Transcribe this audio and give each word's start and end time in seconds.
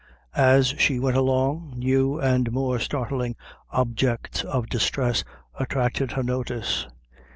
As 0.33 0.69
she 0.79 0.99
went 0.99 1.15
along, 1.15 1.75
new 1.77 2.19
and 2.19 2.51
more 2.51 2.79
startling 2.79 3.35
objects 3.69 4.43
of 4.43 4.65
distress 4.67 5.23
attracted 5.59 6.13
her 6.13 6.23
notice. 6.23 6.87